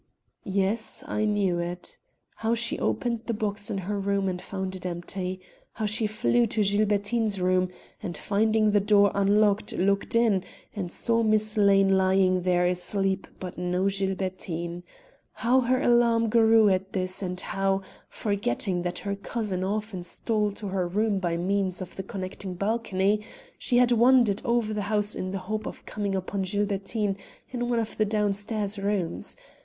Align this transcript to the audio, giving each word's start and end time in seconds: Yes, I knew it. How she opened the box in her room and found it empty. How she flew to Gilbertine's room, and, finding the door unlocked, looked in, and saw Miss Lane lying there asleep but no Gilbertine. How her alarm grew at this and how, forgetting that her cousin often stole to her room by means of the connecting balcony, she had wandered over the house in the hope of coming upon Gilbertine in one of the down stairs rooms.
Yes, 0.49 1.03
I 1.05 1.25
knew 1.25 1.59
it. 1.59 1.99
How 2.37 2.55
she 2.55 2.79
opened 2.79 3.25
the 3.27 3.35
box 3.35 3.69
in 3.69 3.77
her 3.77 3.99
room 3.99 4.27
and 4.27 4.41
found 4.41 4.75
it 4.75 4.83
empty. 4.83 5.41
How 5.73 5.85
she 5.85 6.07
flew 6.07 6.47
to 6.47 6.61
Gilbertine's 6.63 7.39
room, 7.39 7.69
and, 8.01 8.17
finding 8.17 8.71
the 8.71 8.79
door 8.79 9.11
unlocked, 9.13 9.73
looked 9.73 10.15
in, 10.15 10.43
and 10.75 10.91
saw 10.91 11.21
Miss 11.21 11.55
Lane 11.55 11.95
lying 11.95 12.41
there 12.41 12.65
asleep 12.65 13.27
but 13.39 13.59
no 13.59 13.87
Gilbertine. 13.89 14.81
How 15.33 15.59
her 15.59 15.79
alarm 15.79 16.29
grew 16.31 16.67
at 16.67 16.93
this 16.93 17.21
and 17.21 17.39
how, 17.39 17.83
forgetting 18.09 18.81
that 18.81 18.97
her 18.97 19.15
cousin 19.15 19.63
often 19.63 20.01
stole 20.03 20.49
to 20.53 20.67
her 20.69 20.87
room 20.87 21.19
by 21.19 21.37
means 21.37 21.79
of 21.79 21.95
the 21.95 22.01
connecting 22.01 22.55
balcony, 22.55 23.21
she 23.59 23.77
had 23.77 23.91
wandered 23.91 24.41
over 24.43 24.73
the 24.73 24.81
house 24.81 25.13
in 25.13 25.29
the 25.29 25.37
hope 25.45 25.67
of 25.67 25.85
coming 25.85 26.15
upon 26.15 26.41
Gilbertine 26.41 27.15
in 27.51 27.69
one 27.69 27.77
of 27.77 27.97
the 27.97 28.05
down 28.05 28.33
stairs 28.33 28.79
rooms. 28.79 29.37